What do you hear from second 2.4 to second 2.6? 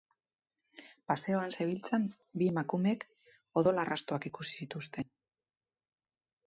bi